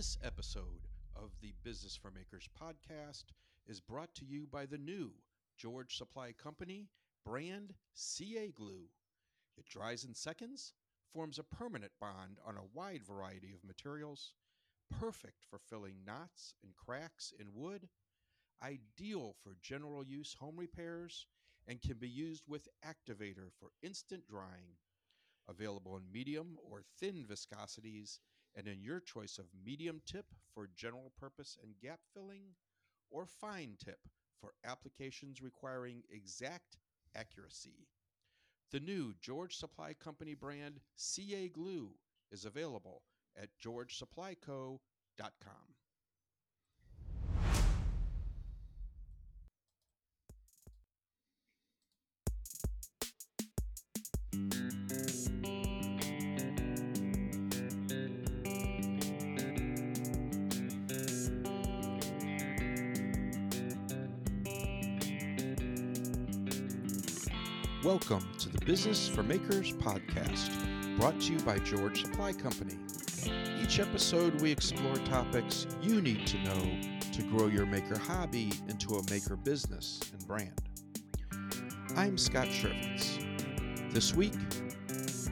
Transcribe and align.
This 0.00 0.16
episode 0.24 0.88
of 1.14 1.28
the 1.42 1.52
Business 1.62 1.94
for 1.94 2.10
Makers 2.10 2.48
podcast 2.58 3.24
is 3.66 3.82
brought 3.82 4.14
to 4.14 4.24
you 4.24 4.46
by 4.50 4.64
the 4.64 4.78
new 4.78 5.10
George 5.58 5.94
Supply 5.94 6.32
Company 6.32 6.88
brand 7.22 7.74
CA 7.92 8.50
Glue. 8.50 8.88
It 9.58 9.66
dries 9.68 10.04
in 10.04 10.14
seconds, 10.14 10.72
forms 11.12 11.38
a 11.38 11.42
permanent 11.42 11.92
bond 12.00 12.38
on 12.46 12.56
a 12.56 12.64
wide 12.72 13.04
variety 13.04 13.52
of 13.52 13.62
materials, 13.62 14.32
perfect 14.88 15.44
for 15.44 15.58
filling 15.58 15.96
knots 16.06 16.54
and 16.64 16.74
cracks 16.74 17.34
in 17.38 17.48
wood, 17.52 17.90
ideal 18.62 19.34
for 19.44 19.58
general 19.60 20.02
use 20.02 20.34
home 20.40 20.56
repairs, 20.56 21.26
and 21.68 21.82
can 21.82 21.98
be 21.98 22.08
used 22.08 22.44
with 22.48 22.70
activator 22.82 23.50
for 23.58 23.72
instant 23.82 24.26
drying. 24.26 24.78
Available 25.46 25.98
in 25.98 26.10
medium 26.10 26.56
or 26.70 26.80
thin 26.98 27.22
viscosities 27.30 28.18
and 28.56 28.66
in 28.66 28.82
your 28.82 29.00
choice 29.00 29.38
of 29.38 29.46
medium 29.64 30.00
tip 30.06 30.26
for 30.52 30.68
general 30.76 31.12
purpose 31.18 31.56
and 31.62 31.78
gap 31.80 32.00
filling, 32.14 32.42
or 33.10 33.26
fine 33.26 33.76
tip 33.82 34.00
for 34.40 34.52
applications 34.64 35.42
requiring 35.42 36.02
exact 36.12 36.78
accuracy. 37.14 37.86
The 38.70 38.80
new 38.80 39.14
George 39.20 39.56
Supply 39.56 39.94
Company 39.94 40.34
brand 40.34 40.80
CA 40.96 41.48
Glue 41.48 41.90
is 42.30 42.44
available 42.44 43.02
at 43.36 43.48
georgesupplyco.com. 43.64 44.78
Welcome 67.82 68.28
to 68.40 68.50
the 68.50 68.62
Business 68.66 69.08
for 69.08 69.22
Makers 69.22 69.72
podcast, 69.72 70.50
brought 70.98 71.18
to 71.22 71.32
you 71.32 71.38
by 71.38 71.58
George 71.60 72.02
Supply 72.02 72.34
Company. 72.34 72.76
Each 73.62 73.80
episode, 73.80 74.38
we 74.42 74.52
explore 74.52 74.96
topics 74.96 75.66
you 75.80 76.02
need 76.02 76.26
to 76.26 76.36
know 76.42 76.78
to 77.10 77.22
grow 77.30 77.46
your 77.46 77.64
maker 77.64 77.96
hobby 77.98 78.52
into 78.68 78.96
a 78.96 79.10
maker 79.10 79.34
business 79.34 79.98
and 80.12 80.26
brand. 80.28 80.60
I'm 81.96 82.18
Scott 82.18 82.48
Chervitz. 82.48 83.94
This 83.94 84.14
week, 84.14 84.34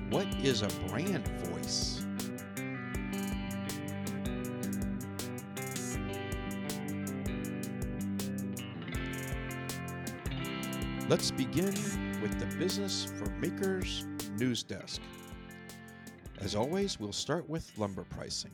what 0.09 0.27
is 0.37 0.63
a 0.63 0.69
brand 0.89 1.29
voice? 1.49 2.03
Let's 11.11 11.31
begin 11.31 11.75
with 12.23 12.39
the 12.41 12.57
Business 12.57 13.05
for 13.05 13.31
Makers 13.39 14.05
news 14.39 14.65
desk. 14.65 15.01
As 16.41 16.57
always, 16.57 16.99
we'll 16.99 17.13
start 17.13 17.49
with 17.49 17.71
lumber 17.79 18.05
pricing. 18.05 18.51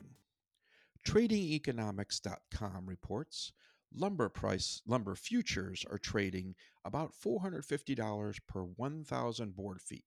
TradingEconomics.com 1.09 2.87
reports 2.87 3.53
lumber 3.95 4.29
price 4.29 4.83
lumber 4.87 5.15
futures 5.15 5.85
are 5.91 5.99
trading 5.99 6.55
about 6.85 7.13
$450 7.15 8.39
per 8.47 8.61
1,000 8.63 9.57
board 9.57 9.81
feet, 9.81 10.05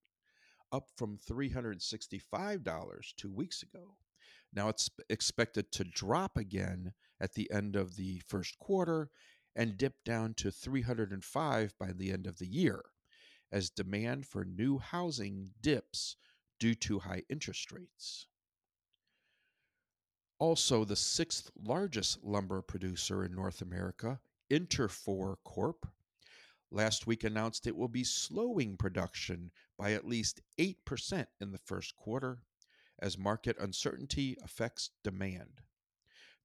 up 0.72 0.90
from 0.96 1.18
$365 1.18 3.16
two 3.16 3.32
weeks 3.32 3.64
ago. 3.64 3.96
Now 4.54 4.70
it's 4.70 4.90
expected 5.10 5.72
to 5.72 5.84
drop 5.84 6.38
again 6.38 6.94
at 7.20 7.34
the 7.34 7.50
end 7.52 7.76
of 7.76 7.96
the 7.96 8.22
first 8.28 8.60
quarter 8.60 9.10
and 9.56 9.78
dip 9.78 9.96
down 10.06 10.36
to 10.36 10.52
305 10.52 11.74
by 11.80 11.92
the 11.92 12.12
end 12.12 12.28
of 12.28 12.38
the 12.38 12.48
year 12.48 12.84
as 13.52 13.70
demand 13.70 14.26
for 14.26 14.44
new 14.44 14.78
housing 14.78 15.52
dips 15.62 16.16
due 16.60 16.76
to 16.76 17.00
high 17.00 17.24
interest 17.30 17.72
rates. 17.72 18.28
Also, 20.40 20.84
the 20.86 20.96
sixth 20.96 21.50
largest 21.56 22.24
lumber 22.24 22.62
producer 22.62 23.24
in 23.24 23.34
North 23.34 23.62
America, 23.62 24.20
Interfor 24.52 25.38
Corp, 25.44 25.88
last 26.72 27.08
week 27.08 27.24
announced 27.24 27.66
it 27.66 27.76
will 27.76 27.88
be 27.88 28.04
slowing 28.04 28.78
production 28.78 29.52
by 29.78 29.94
at 29.94 30.08
least 30.08 30.42
8% 30.60 31.26
in 31.40 31.52
the 31.52 31.58
first 31.58 31.96
quarter 31.96 32.40
as 33.00 33.18
market 33.18 33.58
uncertainty 33.60 34.38
affects 34.44 34.92
demand. 35.04 35.62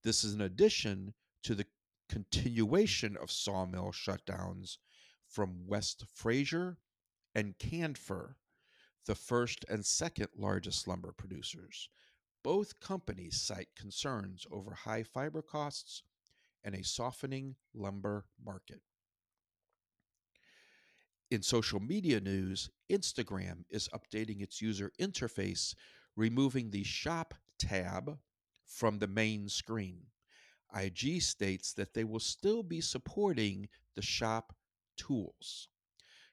This 0.04 0.24
is 0.24 0.34
in 0.34 0.40
addition 0.40 1.14
to 1.42 1.54
the 1.54 1.66
continuation 2.08 3.16
of 3.16 3.30
sawmill 3.30 3.92
shutdowns 3.92 4.78
from 5.28 5.66
West 5.66 6.04
Fraser 6.14 6.78
and 7.34 7.58
Canfor, 7.58 8.34
the 9.06 9.14
first 9.14 9.64
and 9.68 9.84
second 9.84 10.28
largest 10.36 10.86
lumber 10.86 11.12
producers. 11.12 11.88
Both 12.42 12.80
companies 12.80 13.40
cite 13.40 13.68
concerns 13.76 14.46
over 14.50 14.74
high 14.74 15.02
fiber 15.02 15.42
costs 15.42 16.02
and 16.64 16.74
a 16.74 16.84
softening 16.84 17.56
lumber 17.74 18.26
market. 18.44 18.82
In 21.30 21.42
social 21.42 21.80
media 21.80 22.20
news, 22.20 22.68
Instagram 22.90 23.64
is 23.70 23.88
updating 23.88 24.42
its 24.42 24.60
user 24.60 24.92
interface, 25.00 25.74
removing 26.14 26.70
the 26.70 26.84
Shop 26.84 27.34
tab 27.58 28.18
from 28.66 28.98
the 28.98 29.06
main 29.06 29.48
screen. 29.48 30.02
IG 30.74 31.22
states 31.22 31.72
that 31.74 31.94
they 31.94 32.04
will 32.04 32.20
still 32.20 32.62
be 32.62 32.80
supporting 32.80 33.68
the 33.94 34.02
Shop 34.02 34.54
tools. 34.96 35.68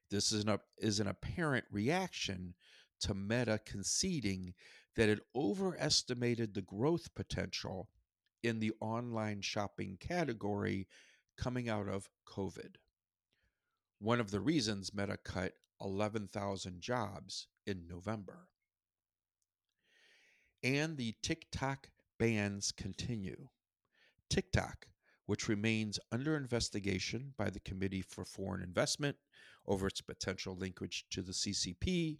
This 0.09 0.31
is 0.31 0.43
an, 0.43 0.57
is 0.77 0.99
an 0.99 1.07
apparent 1.07 1.65
reaction 1.71 2.55
to 3.01 3.13
Meta 3.13 3.59
conceding 3.65 4.53
that 4.95 5.09
it 5.09 5.19
overestimated 5.35 6.53
the 6.53 6.61
growth 6.61 7.13
potential 7.15 7.89
in 8.43 8.59
the 8.59 8.73
online 8.81 9.41
shopping 9.41 9.97
category 9.99 10.87
coming 11.37 11.69
out 11.69 11.87
of 11.87 12.09
COVID. 12.27 12.75
One 13.99 14.19
of 14.19 14.31
the 14.31 14.39
reasons 14.39 14.93
Meta 14.93 15.17
cut 15.17 15.53
11,000 15.81 16.81
jobs 16.81 17.47
in 17.65 17.87
November. 17.87 18.47
And 20.63 20.97
the 20.97 21.15
TikTok 21.21 21.89
bans 22.17 22.71
continue. 22.71 23.47
TikTok, 24.29 24.87
which 25.25 25.47
remains 25.47 25.99
under 26.11 26.35
investigation 26.35 27.33
by 27.37 27.49
the 27.49 27.61
Committee 27.61 28.01
for 28.01 28.25
Foreign 28.25 28.61
Investment 28.61 29.15
over 29.69 29.87
its 29.87 30.01
potential 30.01 30.57
linkage 30.57 31.05
to 31.11 31.21
the 31.21 31.31
CCP, 31.31 32.17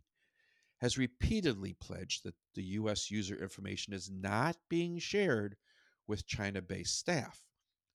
has 0.80 0.98
repeatedly 0.98 1.74
pledged 1.74 2.24
that 2.24 2.36
the 2.56 2.64
U.S. 2.64 3.12
user 3.12 3.36
information 3.36 3.92
is 3.92 4.10
not 4.10 4.56
being 4.70 4.98
shared 5.00 5.58
with 6.08 6.28
China 6.28 6.62
based 6.62 6.98
staff. 6.98 7.42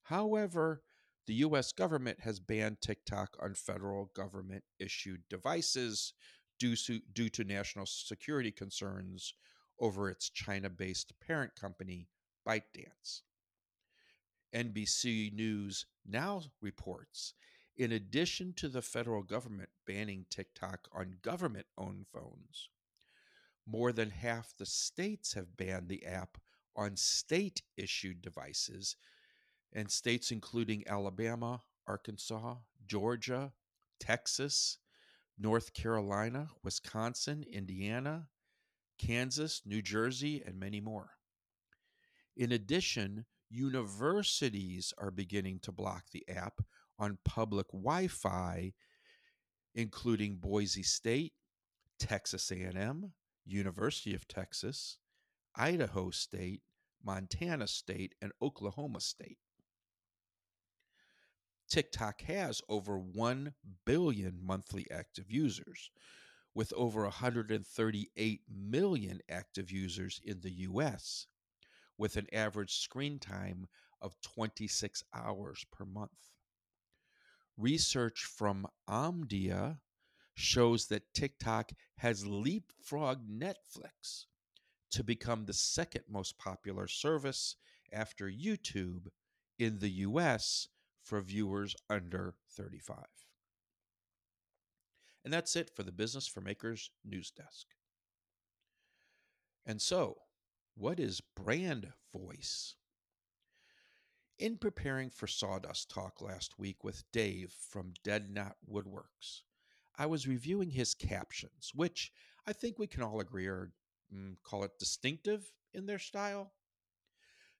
However, 0.03 0.83
the 1.25 1.33
U.S. 1.35 1.71
government 1.71 2.19
has 2.19 2.39
banned 2.39 2.81
TikTok 2.81 3.35
on 3.41 3.55
federal 3.55 4.11
government 4.15 4.63
issued 4.79 5.23
devices 5.29 6.13
due 6.59 6.75
to, 6.75 6.99
due 7.13 7.29
to 7.29 7.43
national 7.43 7.87
security 7.87 8.51
concerns 8.51 9.33
over 9.79 10.09
its 10.09 10.29
China 10.29 10.69
based 10.69 11.13
parent 11.19 11.55
company, 11.59 12.07
ByteDance. 12.47 13.21
NBC 14.53 15.33
News 15.33 15.85
now 16.07 16.41
reports 16.61 17.33
in 17.77 17.91
addition 17.91 18.53
to 18.53 18.69
the 18.69 18.81
federal 18.81 19.23
government 19.23 19.69
banning 19.85 20.25
TikTok 20.29 20.87
on 20.93 21.17
government 21.21 21.65
owned 21.77 22.05
phones, 22.13 22.69
more 23.67 23.91
than 23.91 24.11
half 24.11 24.53
the 24.57 24.65
states 24.65 25.33
have 25.33 25.57
banned 25.57 25.89
the 25.89 26.05
app 26.05 26.37
on 26.75 26.95
state 26.95 27.61
issued 27.77 28.21
devices, 28.21 28.95
and 29.73 29.89
states 29.89 30.31
including 30.31 30.83
Alabama, 30.87 31.61
Arkansas, 31.87 32.55
Georgia, 32.87 33.51
Texas, 33.99 34.77
North 35.37 35.73
Carolina, 35.73 36.49
Wisconsin, 36.63 37.43
Indiana, 37.51 38.27
Kansas, 38.97 39.61
New 39.65 39.81
Jersey, 39.81 40.41
and 40.45 40.59
many 40.59 40.79
more. 40.79 41.11
In 42.37 42.51
addition, 42.51 43.25
universities 43.49 44.93
are 44.97 45.11
beginning 45.11 45.59
to 45.59 45.71
block 45.71 46.05
the 46.11 46.27
app 46.29 46.61
on 46.97 47.17
public 47.25 47.67
Wi-Fi, 47.71 48.73
including 49.73 50.37
Boise 50.37 50.83
State, 50.83 51.33
Texas 51.99 52.51
A&M, 52.51 53.13
University 53.45 54.13
of 54.13 54.27
Texas, 54.27 54.97
Idaho 55.55 56.09
State, 56.09 56.61
Montana 57.03 57.67
State, 57.67 58.15
and 58.21 58.31
Oklahoma 58.41 59.01
State. 59.01 59.37
TikTok 61.69 62.21
has 62.21 62.61
over 62.69 62.97
1 62.99 63.53
billion 63.85 64.39
monthly 64.41 64.85
active 64.91 65.31
users, 65.31 65.91
with 66.53 66.71
over 66.73 67.03
138 67.03 68.41
million 68.49 69.19
active 69.29 69.71
users 69.71 70.21
in 70.23 70.39
the 70.41 70.51
US, 70.51 71.27
with 71.97 72.15
an 72.15 72.27
average 72.31 72.77
screen 72.77 73.19
time 73.19 73.67
of 74.01 74.15
26 74.21 75.03
hours 75.13 75.65
per 75.71 75.85
month. 75.85 76.34
Research 77.57 78.23
from 78.23 78.67
Omdia 78.89 79.79
shows 80.35 80.87
that 80.87 81.13
TikTok 81.13 81.71
has 81.97 82.25
leapfrogged 82.25 83.29
Netflix 83.29 84.25
to 84.91 85.03
become 85.03 85.45
the 85.45 85.53
second 85.53 86.03
most 86.09 86.37
popular 86.37 86.87
service 86.87 87.55
after 87.91 88.29
YouTube 88.29 89.07
in 89.57 89.79
the 89.79 89.89
US 89.89 90.67
for 91.03 91.21
viewers 91.21 91.75
under 91.89 92.35
35. 92.51 92.97
And 95.23 95.33
that's 95.33 95.55
it 95.55 95.71
for 95.75 95.83
the 95.83 95.91
Business 95.91 96.27
for 96.27 96.41
Makers 96.41 96.91
news 97.03 97.31
desk. 97.31 97.67
And 99.65 99.81
so, 99.81 100.17
what 100.75 100.99
is 100.99 101.21
brand 101.35 101.91
voice? 102.13 102.75
In 104.37 104.57
preparing 104.57 105.11
for 105.11 105.27
Sawdust 105.27 105.89
Talk 105.89 106.21
last 106.21 106.59
week 106.59 106.83
with 106.83 107.09
Dave 107.13 107.53
from 107.53 107.93
Dead 108.03 108.29
Knot 108.29 108.57
Woodworks, 108.69 109.43
I 109.95 110.07
was 110.07 110.27
reviewing 110.27 110.71
his 110.71 110.93
captions, 110.93 111.71
which 111.73 112.11
I 112.45 112.51
think 112.51 112.77
we 112.77 112.85
can 112.85 113.01
all 113.01 113.21
agree 113.21 113.47
are, 113.47 113.71
mm, 114.13 114.35
call 114.43 114.65
it 114.65 114.77
distinctive 114.77 115.53
in 115.73 115.85
their 115.85 115.99
style. 115.99 116.51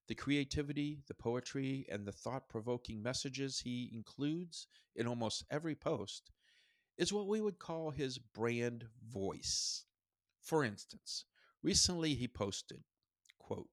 The 0.07 0.15
creativity, 0.15 1.01
the 1.07 1.13
poetry, 1.13 1.85
and 1.89 2.05
the 2.05 2.11
thought 2.11 2.49
provoking 2.49 3.01
messages 3.01 3.61
he 3.61 3.89
includes 3.93 4.67
in 4.97 5.07
almost 5.07 5.45
every 5.49 5.75
post 5.75 6.29
is 6.97 7.13
what 7.13 7.29
we 7.29 7.39
would 7.39 7.57
call 7.57 7.91
his 7.91 8.17
brand 8.17 8.89
voice. 9.01 9.85
For 10.41 10.65
instance, 10.65 11.23
recently 11.63 12.15
he 12.15 12.27
posted, 12.27 12.83
quote, 13.39 13.69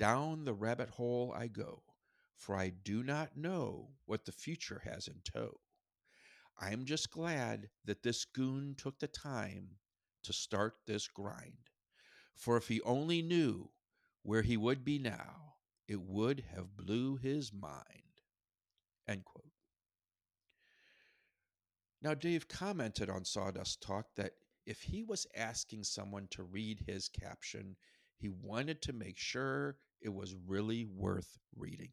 Down 0.00 0.44
the 0.44 0.52
rabbit 0.52 0.90
hole 0.90 1.32
I 1.32 1.46
go, 1.46 1.84
for 2.38 2.56
I 2.56 2.70
do 2.70 3.02
not 3.02 3.36
know 3.36 3.90
what 4.06 4.24
the 4.24 4.32
future 4.32 4.80
has 4.84 5.08
in 5.08 5.16
tow. 5.24 5.60
I 6.58 6.72
am 6.72 6.84
just 6.84 7.10
glad 7.10 7.68
that 7.84 8.02
this 8.02 8.24
goon 8.24 8.74
took 8.78 8.98
the 8.98 9.08
time 9.08 9.76
to 10.22 10.32
start 10.32 10.76
this 10.86 11.08
grind. 11.08 11.70
For 12.34 12.56
if 12.56 12.68
he 12.68 12.80
only 12.82 13.22
knew 13.22 13.70
where 14.22 14.42
he 14.42 14.56
would 14.56 14.84
be 14.84 14.98
now, 14.98 15.54
it 15.88 16.00
would 16.00 16.44
have 16.54 16.76
blew 16.76 17.16
his 17.16 17.52
mind. 17.52 18.22
End 19.06 19.24
quote. 19.24 19.44
Now, 22.00 22.14
Dave 22.14 22.46
commented 22.46 23.10
on 23.10 23.24
Sawdust 23.24 23.82
Talk 23.82 24.06
that 24.16 24.32
if 24.64 24.82
he 24.82 25.02
was 25.02 25.26
asking 25.34 25.84
someone 25.84 26.28
to 26.30 26.44
read 26.44 26.84
his 26.86 27.08
caption, 27.08 27.76
he 28.16 28.28
wanted 28.28 28.82
to 28.82 28.92
make 28.92 29.18
sure 29.18 29.78
it 30.00 30.12
was 30.14 30.36
really 30.46 30.84
worth 30.84 31.38
reading. 31.56 31.90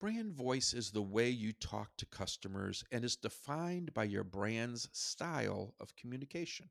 Brand 0.00 0.32
voice 0.32 0.74
is 0.74 0.90
the 0.90 1.02
way 1.02 1.30
you 1.30 1.52
talk 1.52 1.96
to 1.98 2.06
customers 2.06 2.82
and 2.90 3.04
is 3.04 3.14
defined 3.14 3.94
by 3.94 4.04
your 4.04 4.24
brand's 4.24 4.88
style 4.92 5.76
of 5.78 5.94
communication. 5.94 6.70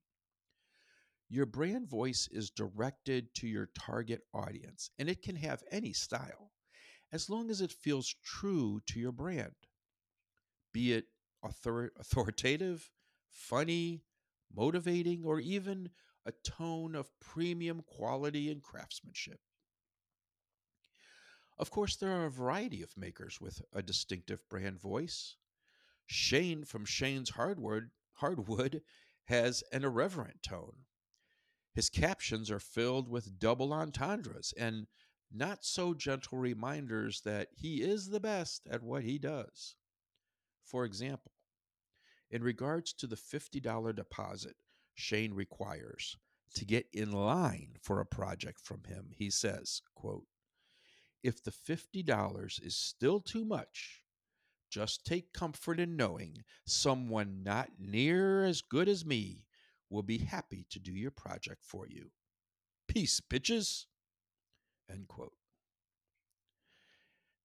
Your 1.30 1.46
brand 1.46 1.88
voice 1.88 2.28
is 2.28 2.50
directed 2.50 3.34
to 3.36 3.48
your 3.48 3.68
target 3.68 4.28
audience, 4.34 4.90
and 4.98 5.10
it 5.10 5.22
can 5.22 5.38
have 5.38 5.64
any 5.72 5.94
style, 5.94 6.52
as 7.12 7.30
long 7.30 7.50
as 7.52 7.62
it 7.62 7.72
feels 7.72 8.16
true 8.24 8.82
to 8.88 9.00
your 9.00 9.14
brand. 9.14 9.56
Be 10.72 10.94
it 10.94 11.10
author- 11.44 11.92
authoritative, 11.98 12.90
funny, 13.30 14.06
motivating, 14.50 15.26
or 15.26 15.42
even 15.42 15.92
a 16.26 16.32
tone 16.32 16.96
of 16.96 17.20
premium 17.20 17.82
quality 17.84 18.50
and 18.50 18.64
craftsmanship. 18.64 19.42
Of 21.60 21.72
course, 21.72 21.96
there 21.96 22.12
are 22.12 22.26
a 22.26 22.32
variety 22.32 22.84
of 22.84 22.96
makers 22.96 23.42
with 23.42 23.62
a 23.74 23.82
distinctive 23.82 24.48
brand 24.48 24.80
voice. 24.80 25.36
Shane 26.06 26.64
from 26.64 26.86
Shane's 26.86 27.32
Hardwood, 27.32 27.90
Hardwood 28.14 28.82
has 29.26 29.64
an 29.72 29.84
irreverent 29.84 30.44
tone. 30.44 30.86
His 31.74 31.90
captions 31.90 32.50
are 32.50 32.60
filled 32.60 33.10
with 33.10 33.40
double 33.40 33.74
entendres 33.74 34.54
and 34.58 34.88
not 35.32 35.66
so 35.66 35.94
gentle 35.94 36.38
reminders 36.38 37.22
that 37.22 37.50
he 37.54 37.82
is 37.82 38.10
the 38.10 38.20
best 38.20 38.68
at 38.70 38.84
what 38.84 39.04
he 39.04 39.18
does. 39.18 39.76
For 40.64 40.86
example, 40.86 41.34
in 42.30 42.44
regards 42.44 42.94
to 42.94 43.08
the 43.08 43.16
$50 43.16 43.96
deposit 43.96 44.56
Shane 44.94 45.34
requires 45.34 46.18
to 46.56 46.66
get 46.66 46.88
in 46.94 47.12
line 47.12 47.78
for 47.82 48.00
a 48.00 48.06
project 48.06 48.62
from 48.62 48.84
him, 48.86 49.12
he 49.16 49.30
says, 49.30 49.82
quote, 49.96 50.26
if 51.24 51.44
the 51.44 51.52
$50 51.52 52.66
is 52.66 52.76
still 52.76 53.20
too 53.20 53.46
much, 53.46 54.04
just 54.70 55.06
take 55.06 55.34
comfort 55.34 55.80
in 55.80 55.96
knowing 55.96 56.44
someone 56.66 57.44
not 57.44 57.70
near 57.80 58.46
as 58.46 58.62
good 58.62 58.88
as 58.88 59.06
me 59.06 59.46
will 59.90 60.04
be 60.04 60.18
happy 60.18 60.66
to 60.70 60.80
do 60.80 60.92
your 60.92 61.12
project 61.12 61.64
for 61.64 61.88
you. 61.88 62.12
Peace, 62.88 63.22
bitches. 63.22 63.86
End 64.90 65.08
quote. 65.08 65.34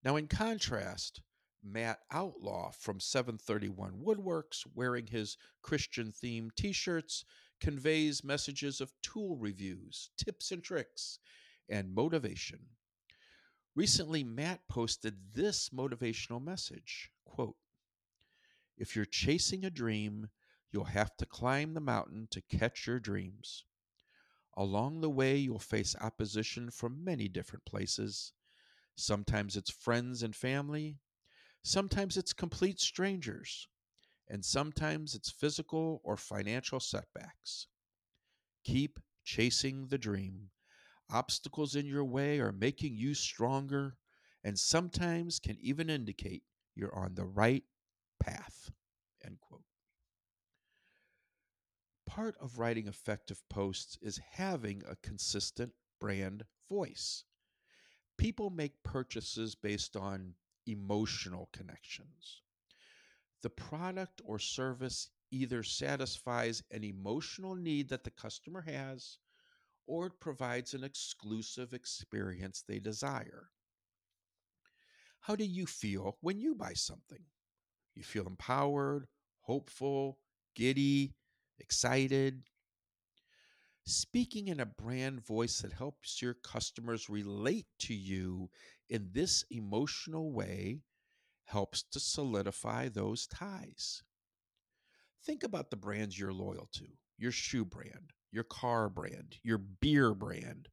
Now, 0.04 0.16
in 0.16 0.26
contrast, 0.26 1.20
Matt 1.62 2.00
Outlaw 2.10 2.72
from 2.72 2.98
731 2.98 4.00
Woodworks, 4.04 4.66
wearing 4.74 5.06
his 5.06 5.36
Christian 5.62 6.12
themed 6.12 6.56
t 6.56 6.72
shirts, 6.72 7.24
conveys 7.60 8.24
messages 8.24 8.80
of 8.80 8.92
tool 9.00 9.36
reviews, 9.36 10.10
tips 10.16 10.50
and 10.50 10.62
tricks, 10.62 11.20
and 11.68 11.94
motivation. 11.94 12.58
Recently, 13.74 14.22
Matt 14.22 14.68
posted 14.68 15.34
this 15.34 15.70
motivational 15.70 16.42
message 16.42 17.10
quote, 17.24 17.56
If 18.76 18.94
you're 18.94 19.04
chasing 19.04 19.64
a 19.64 19.70
dream, 19.70 20.28
You'll 20.72 20.84
have 20.84 21.14
to 21.18 21.26
climb 21.26 21.74
the 21.74 21.80
mountain 21.80 22.28
to 22.30 22.40
catch 22.40 22.86
your 22.86 22.98
dreams. 22.98 23.64
Along 24.56 25.00
the 25.00 25.10
way, 25.10 25.36
you'll 25.36 25.58
face 25.58 25.94
opposition 26.00 26.70
from 26.70 27.04
many 27.04 27.28
different 27.28 27.66
places. 27.66 28.32
Sometimes 28.96 29.54
it's 29.54 29.70
friends 29.70 30.22
and 30.22 30.34
family, 30.34 30.98
sometimes 31.62 32.16
it's 32.16 32.32
complete 32.32 32.80
strangers, 32.80 33.68
and 34.28 34.44
sometimes 34.44 35.14
it's 35.14 35.30
physical 35.30 36.00
or 36.04 36.16
financial 36.16 36.80
setbacks. 36.80 37.66
Keep 38.64 38.98
chasing 39.24 39.88
the 39.88 39.98
dream. 39.98 40.50
Obstacles 41.12 41.76
in 41.76 41.86
your 41.86 42.04
way 42.04 42.40
are 42.40 42.52
making 42.52 42.96
you 42.96 43.14
stronger 43.14 43.96
and 44.42 44.58
sometimes 44.58 45.38
can 45.38 45.56
even 45.60 45.90
indicate 45.90 46.42
you're 46.74 46.94
on 46.94 47.14
the 47.14 47.24
right 47.24 47.64
path. 48.18 48.70
End 49.24 49.38
quote 49.40 49.62
part 52.12 52.36
of 52.42 52.58
writing 52.58 52.88
effective 52.88 53.40
posts 53.48 53.96
is 54.02 54.20
having 54.32 54.82
a 54.86 54.96
consistent 54.96 55.72
brand 55.98 56.44
voice. 56.68 57.24
People 58.18 58.50
make 58.50 58.82
purchases 58.82 59.54
based 59.54 59.96
on 59.96 60.34
emotional 60.66 61.48
connections. 61.54 62.42
The 63.42 63.48
product 63.48 64.20
or 64.26 64.38
service 64.38 65.08
either 65.30 65.62
satisfies 65.62 66.62
an 66.70 66.84
emotional 66.84 67.54
need 67.54 67.88
that 67.88 68.04
the 68.04 68.10
customer 68.10 68.60
has 68.60 69.16
or 69.86 70.06
it 70.06 70.20
provides 70.20 70.74
an 70.74 70.84
exclusive 70.84 71.72
experience 71.72 72.62
they 72.62 72.78
desire. 72.78 73.50
How 75.20 75.36
do 75.36 75.44
you 75.44 75.66
feel 75.66 76.18
when 76.20 76.40
you 76.40 76.54
buy 76.54 76.72
something? 76.74 77.24
You 77.94 78.02
feel 78.02 78.26
empowered, 78.26 79.06
hopeful, 79.42 80.18
giddy, 80.54 81.14
excited. 81.58 82.42
Speaking 83.84 84.48
in 84.48 84.60
a 84.60 84.66
brand 84.66 85.24
voice 85.24 85.60
that 85.60 85.72
helps 85.72 86.22
your 86.22 86.34
customers 86.34 87.08
relate 87.08 87.66
to 87.80 87.94
you 87.94 88.50
in 88.88 89.10
this 89.12 89.44
emotional 89.50 90.32
way 90.32 90.82
helps 91.44 91.82
to 91.82 92.00
solidify 92.00 92.88
those 92.88 93.26
ties. 93.26 94.02
Think 95.24 95.42
about 95.42 95.70
the 95.70 95.76
brands 95.76 96.18
you're 96.18 96.32
loyal 96.32 96.68
to 96.72 96.86
your 97.16 97.32
shoe 97.32 97.64
brand, 97.64 98.12
your 98.32 98.44
car 98.44 98.88
brand, 98.88 99.36
your 99.42 99.58
beer 99.58 100.14
brand. 100.14 100.68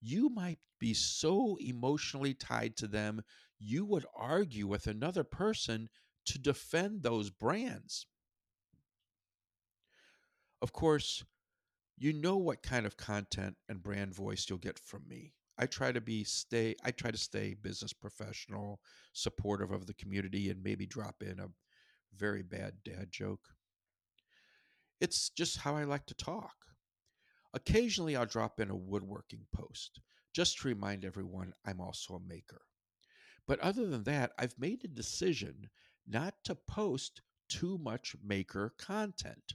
You 0.00 0.30
might 0.30 0.60
be 0.78 0.94
so 0.94 1.58
emotionally 1.60 2.32
tied 2.32 2.76
to 2.78 2.86
them, 2.88 3.22
you 3.58 3.84
would 3.84 4.06
argue 4.16 4.66
with 4.66 4.86
another 4.86 5.24
person 5.24 5.90
to 6.24 6.38
defend 6.38 7.02
those 7.02 7.30
brands. 7.30 8.06
Of 10.62 10.72
course, 10.72 11.24
you 11.98 12.12
know 12.12 12.36
what 12.36 12.62
kind 12.62 12.86
of 12.86 12.96
content 12.96 13.56
and 13.68 13.82
brand 13.82 14.14
voice 14.14 14.46
you'll 14.48 14.58
get 14.58 14.78
from 14.78 15.06
me. 15.06 15.34
I 15.58 15.66
try 15.66 15.92
to 15.92 16.00
be 16.00 16.24
stay 16.24 16.74
I 16.82 16.90
try 16.90 17.10
to 17.10 17.18
stay 17.18 17.54
business 17.54 17.92
professional, 17.92 18.80
supportive 19.12 19.70
of 19.70 19.86
the 19.86 19.94
community 19.94 20.48
and 20.48 20.62
maybe 20.62 20.86
drop 20.86 21.22
in 21.22 21.38
a 21.38 21.48
very 22.16 22.42
bad 22.42 22.74
dad 22.84 23.08
joke. 23.10 23.50
It's 25.00 25.30
just 25.30 25.58
how 25.58 25.76
I 25.76 25.84
like 25.84 26.06
to 26.06 26.14
talk. 26.14 26.54
Occasionally, 27.54 28.16
I'll 28.16 28.26
drop 28.26 28.60
in 28.60 28.70
a 28.70 28.76
woodworking 28.76 29.46
post 29.52 30.00
just 30.32 30.58
to 30.58 30.68
remind 30.68 31.04
everyone 31.04 31.54
I'm 31.64 31.80
also 31.80 32.14
a 32.14 32.20
maker. 32.20 32.62
But 33.46 33.60
other 33.60 33.86
than 33.86 34.04
that, 34.04 34.32
I've 34.38 34.58
made 34.58 34.84
a 34.84 34.88
decision 34.88 35.70
not 36.06 36.34
to 36.44 36.54
post 36.54 37.22
too 37.48 37.78
much 37.78 38.14
maker 38.22 38.74
content. 38.78 39.54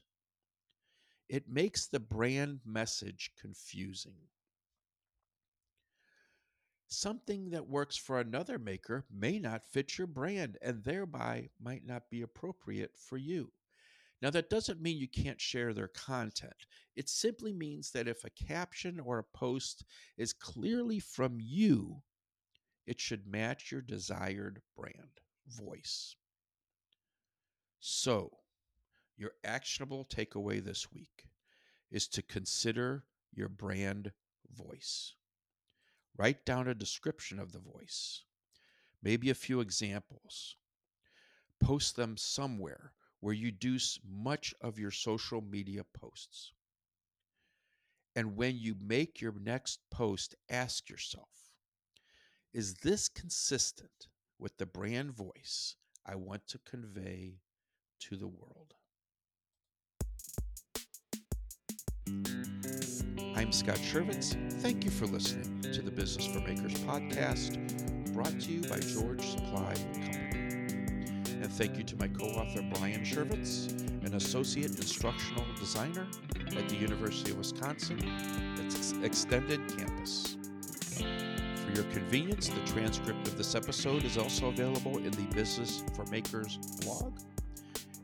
It 1.29 1.47
makes 1.47 1.87
the 1.87 1.99
brand 1.99 2.61
message 2.65 3.31
confusing. 3.39 4.29
Something 6.87 7.49
that 7.49 7.67
works 7.67 7.97
for 7.97 8.19
another 8.19 8.59
maker 8.59 9.05
may 9.09 9.39
not 9.39 9.65
fit 9.65 9.97
your 9.97 10.07
brand 10.07 10.57
and 10.61 10.83
thereby 10.83 11.49
might 11.59 11.85
not 11.85 12.09
be 12.09 12.21
appropriate 12.21 12.97
for 12.97 13.17
you. 13.17 13.51
Now, 14.25 14.31
that 14.31 14.49
doesn't 14.49 14.81
mean 14.81 14.97
you 14.97 15.07
can't 15.07 15.39
share 15.39 15.71
their 15.71 15.89
content. 15.89 16.65
It 16.95 17.09
simply 17.09 17.53
means 17.53 17.91
that 17.91 18.07
if 18.07 18.23
a 18.23 18.31
caption 18.31 18.99
or 18.99 19.19
a 19.19 19.37
post 19.37 19.85
is 20.17 20.33
clearly 20.33 20.97
from 20.97 21.37
you, 21.39 22.01
it 22.87 22.99
should 22.99 23.27
match 23.27 23.71
your 23.71 23.81
desired 23.81 24.63
brand 24.75 25.21
voice. 25.47 26.15
So, 27.79 28.31
your 29.15 29.33
actionable 29.43 30.05
takeaway 30.05 30.59
this 30.59 30.91
week 30.91 31.27
is 31.91 32.07
to 32.07 32.23
consider 32.23 33.03
your 33.31 33.47
brand 33.47 34.11
voice. 34.51 35.13
Write 36.17 36.43
down 36.47 36.67
a 36.67 36.73
description 36.73 37.39
of 37.39 37.51
the 37.51 37.59
voice, 37.59 38.23
maybe 39.03 39.29
a 39.29 39.35
few 39.35 39.59
examples. 39.59 40.55
Post 41.59 41.95
them 41.95 42.17
somewhere 42.17 42.93
where 43.25 43.33
you 43.33 43.49
do 43.49 43.75
much 44.07 44.53
of 44.61 44.77
your 44.77 44.91
social 44.91 45.41
media 45.41 45.81
posts. 45.99 46.51
And 48.15 48.37
when 48.37 48.55
you 48.55 48.75
make 48.79 49.19
your 49.19 49.33
next 49.43 49.79
post, 49.89 50.35
ask 50.47 50.91
yourself 50.91 51.31
Is 52.53 52.75
this 52.75 53.09
consistent 53.09 54.09
with 54.37 54.55
the 54.59 54.67
brand 54.67 55.09
voice 55.09 55.75
I 56.05 56.13
want 56.17 56.45
to 56.49 56.59
convey 56.69 57.39
to 58.01 58.15
the 58.15 58.27
world? 58.27 58.75
I'm 63.35 63.51
Scott 63.51 63.77
Chervitz. 63.77 64.35
Thank 64.61 64.85
you 64.85 64.91
for 64.91 65.07
listening 65.07 65.61
to 65.73 65.81
the 65.81 65.89
Business 65.89 66.27
for 66.27 66.41
Makers 66.41 66.75
podcast, 66.75 68.13
brought 68.13 68.39
to 68.41 68.51
you 68.51 68.61
by 68.69 68.77
George 68.81 69.27
Supply 69.27 69.73
Company. 69.73 70.24
And 71.45 71.53
thank 71.53 71.77
you 71.77 71.83
to 71.83 71.95
my 71.97 72.07
co 72.07 72.25
author, 72.25 72.63
Brian 72.73 73.01
Chervitz, 73.01 73.69
an 74.03 74.15
associate 74.15 74.77
instructional 74.77 75.45
designer 75.59 76.07
at 76.57 76.67
the 76.67 76.75
University 76.75 77.29
of 77.29 77.37
Wisconsin, 77.37 77.99
its 78.57 78.93
extended 79.03 79.61
campus. 79.77 80.37
For 80.97 81.71
your 81.75 81.83
convenience, 81.91 82.49
the 82.49 82.61
transcript 82.65 83.27
of 83.27 83.37
this 83.37 83.53
episode 83.53 84.05
is 84.05 84.17
also 84.17 84.47
available 84.47 84.97
in 84.97 85.11
the 85.11 85.27
Business 85.35 85.83
for 85.95 86.03
Makers 86.05 86.57
blog. 86.83 87.13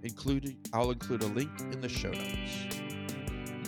Including, 0.04 0.56
I'll 0.72 0.92
include 0.92 1.24
a 1.24 1.28
link 1.30 1.50
in 1.62 1.82
the 1.82 1.90
show 1.90 2.12
notes. 2.12 2.68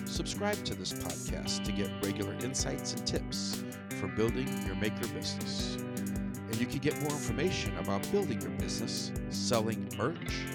Subscribe 0.06 0.64
to 0.66 0.76
this 0.76 0.94
podcast 0.94 1.64
to 1.64 1.72
get 1.72 1.90
regular 2.06 2.36
insights 2.44 2.94
and 2.94 3.08
tips 3.08 3.64
for 4.00 4.08
building 4.10 4.48
your 4.68 4.76
maker 4.76 5.08
business. 5.08 5.83
You 6.64 6.70
can 6.70 6.80
get 6.80 6.98
more 7.02 7.12
information 7.12 7.78
about 7.78 8.10
building 8.10 8.40
your 8.40 8.52
business, 8.52 9.12
selling 9.28 9.86
merch, 9.98 10.46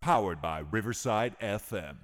Powered 0.00 0.40
by 0.40 0.60
Riverside 0.70 1.38
FM. 1.40 1.96